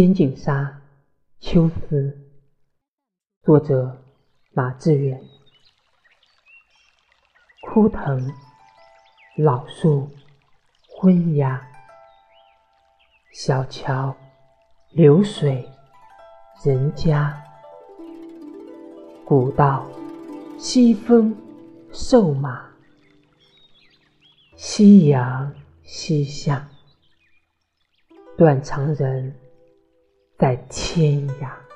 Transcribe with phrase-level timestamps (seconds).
[0.00, 0.80] 天井沙·
[1.46, 2.18] 秋思，
[3.42, 4.02] 作者
[4.54, 5.20] 马致远。
[7.60, 8.32] 枯藤
[9.36, 10.10] 老树
[10.88, 11.68] 昏鸦，
[13.34, 14.16] 小桥
[14.92, 15.68] 流水
[16.64, 17.38] 人家，
[19.26, 19.86] 古道
[20.56, 21.36] 西风
[21.92, 22.70] 瘦马，
[24.56, 26.70] 夕阳西下，
[28.38, 29.38] 断肠人。
[30.40, 31.69] 在天涯。